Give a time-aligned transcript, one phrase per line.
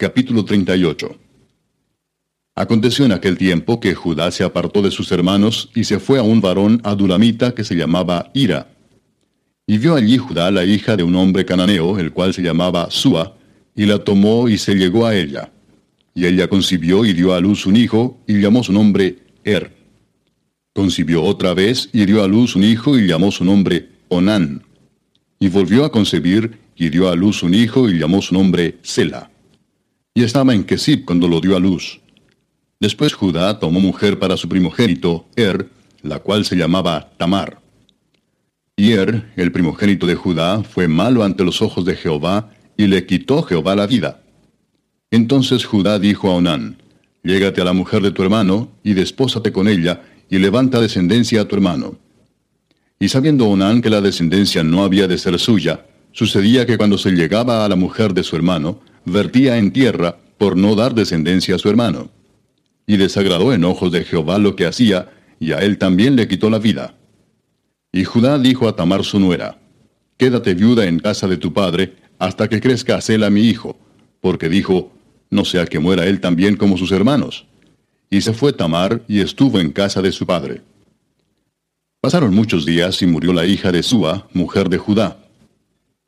[0.00, 1.16] Capítulo 38
[2.54, 6.22] Aconteció en aquel tiempo que Judá se apartó de sus hermanos y se fue a
[6.22, 8.68] un varón adulamita que se llamaba Ira.
[9.66, 13.36] Y vio allí Judá la hija de un hombre cananeo, el cual se llamaba Sua,
[13.74, 15.50] y la tomó y se llegó a ella.
[16.14, 19.74] Y ella concibió y dio a luz un hijo, y llamó su nombre Er.
[20.74, 24.62] Concibió otra vez y dio a luz un hijo, y llamó su nombre Onán.
[25.40, 29.32] Y volvió a concebir y dio a luz un hijo, y llamó su nombre Sela.
[30.14, 32.00] Y estaba en Kesib cuando lo dio a luz.
[32.80, 35.68] Después Judá tomó mujer para su primogénito, Er,
[36.02, 37.60] la cual se llamaba Tamar.
[38.76, 43.06] Y Er, el primogénito de Judá, fue malo ante los ojos de Jehová, y le
[43.06, 44.22] quitó Jehová la vida.
[45.10, 46.76] Entonces Judá dijo a Onán,
[47.24, 51.44] Llégate a la mujer de tu hermano, y despósate con ella, y levanta descendencia a
[51.46, 51.98] tu hermano.
[53.00, 57.10] Y sabiendo Onán que la descendencia no había de ser suya, sucedía que cuando se
[57.10, 61.58] llegaba a la mujer de su hermano, vertía en tierra por no dar descendencia a
[61.58, 62.10] su hermano
[62.88, 66.48] y desagradó en ojos de Jehová lo que hacía, y a él también le quitó
[66.48, 66.94] la vida.
[67.92, 69.58] Y Judá dijo a Tamar su nuera,
[70.16, 73.76] Quédate viuda en casa de tu padre, hasta que crezca Sela mi hijo,
[74.22, 74.90] porque dijo,
[75.28, 77.46] No sea que muera él también como sus hermanos.
[78.08, 80.62] Y se fue Tamar y estuvo en casa de su padre.
[82.00, 85.27] Pasaron muchos días y murió la hija de Sua, mujer de Judá.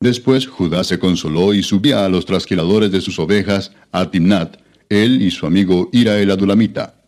[0.00, 5.22] Después Judá se consoló y subía a los trasquiladores de sus ovejas a Timnat, él
[5.22, 7.02] y su amigo Ira el Adulamita.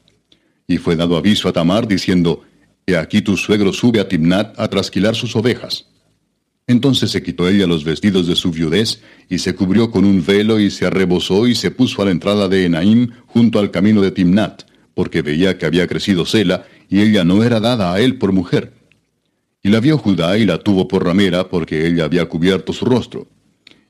[0.66, 2.42] Y fue dado aviso a Tamar diciendo,
[2.86, 5.86] He aquí tu suegro sube a Timnat a trasquilar sus ovejas.
[6.68, 10.58] Entonces se quitó ella los vestidos de su viudez, y se cubrió con un velo,
[10.58, 14.10] y se arrebozó, y se puso a la entrada de Enaim, junto al camino de
[14.10, 14.62] Timnat,
[14.94, 18.72] porque veía que había crecido Sela, y ella no era dada a él por mujer.
[19.67, 23.27] Y la vio Judá, y la tuvo por ramera, porque ella había cubierto su rostro.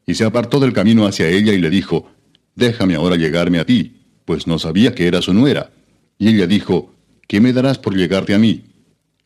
[0.06, 2.10] Y se apartó del camino hacia ella, y le dijo,
[2.54, 3.92] Déjame ahora llegarme a ti,
[4.24, 5.70] pues no sabía que era su nuera.
[6.18, 6.94] Y ella dijo,
[7.28, 8.64] ¿qué me darás por llegarte a mí?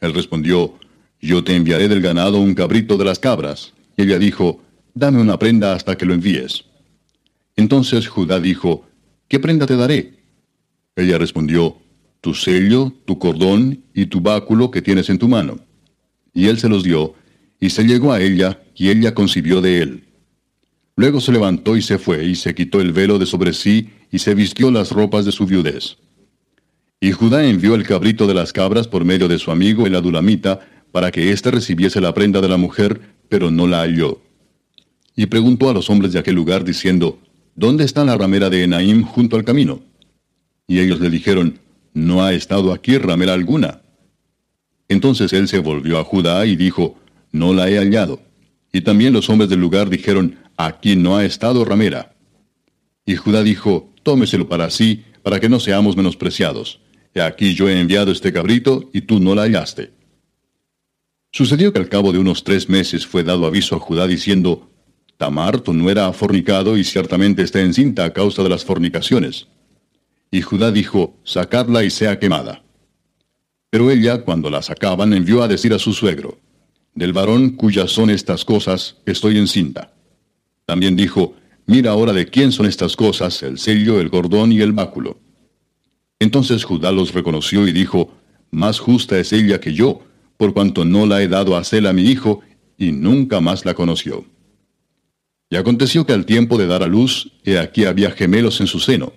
[0.01, 0.75] Él respondió,
[1.21, 3.73] yo te enviaré del ganado un cabrito de las cabras.
[3.97, 4.61] Y ella dijo,
[4.93, 6.65] dame una prenda hasta que lo envíes.
[7.55, 8.89] Entonces Judá dijo,
[9.29, 10.15] ¿qué prenda te daré?
[10.97, 11.77] Ella respondió,
[12.21, 15.70] tu sello, tu cordón y tu báculo que tienes en tu mano.
[16.33, 17.15] Y él se los dio,
[17.61, 20.05] y se llegó a ella, y ella concibió de él.
[20.97, 24.19] Luego se levantó y se fue, y se quitó el velo de sobre sí, y
[24.19, 25.97] se vistió las ropas de su viudez.
[27.01, 30.61] Y Judá envió el cabrito de las cabras por medio de su amigo el adulamita,
[30.93, 34.21] para que éste recibiese la prenda de la mujer, pero no la halló.
[35.17, 37.19] Y preguntó a los hombres de aquel lugar, diciendo,
[37.55, 39.81] ¿Dónde está la ramera de Enaim junto al camino?
[40.67, 41.59] Y ellos le dijeron,
[41.95, 43.83] No ha estado aquí ramera alguna.
[44.91, 46.99] Entonces él se volvió a Judá y dijo,
[47.31, 48.21] No la he hallado.
[48.73, 52.17] Y también los hombres del lugar dijeron, Aquí no ha estado ramera.
[53.07, 56.81] Y Judá dijo, Tómeselo para sí, para que no seamos menospreciados.
[57.15, 59.93] He aquí yo he enviado este cabrito, y tú no la hallaste.
[61.31, 64.73] Sucedió que al cabo de unos tres meses fue dado aviso a Judá diciendo,
[65.19, 69.47] Tamar, tu nuera ha fornicado y ciertamente está encinta a causa de las fornicaciones.
[70.33, 72.65] Y Judá dijo, Sacadla y sea quemada.
[73.71, 76.39] Pero ella, cuando la sacaban, envió a decir a su suegro,
[76.93, 79.93] Del varón cuyas son estas cosas, estoy encinta.
[80.67, 81.35] También dijo,
[81.67, 85.21] Mira ahora de quién son estas cosas, el sello, el cordón y el báculo.
[86.19, 88.13] Entonces Judá los reconoció y dijo,
[88.51, 90.03] Más justa es ella que yo,
[90.37, 92.41] por cuanto no la he dado a Sela mi hijo,
[92.77, 94.25] y nunca más la conoció.
[95.49, 98.81] Y aconteció que al tiempo de dar a luz, he aquí había gemelos en su
[98.81, 99.13] seno.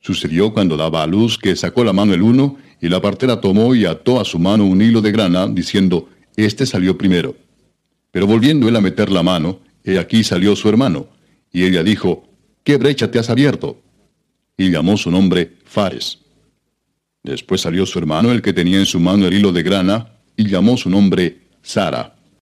[0.00, 3.74] Sucedió cuando daba a luz que sacó la mano el uno, y la partera tomó
[3.74, 7.34] y ató a su mano un hilo de grana, diciendo, Este salió primero.
[8.10, 11.08] Pero volviendo él a meter la mano, He aquí salió su hermano,
[11.50, 12.28] y ella dijo,
[12.62, 13.80] ¿qué brecha te has abierto?
[14.54, 16.18] Y llamó su nombre Fares.
[17.22, 20.46] Después salió su hermano, el que tenía en su mano el hilo de grana, y
[20.46, 22.17] llamó su nombre Sara.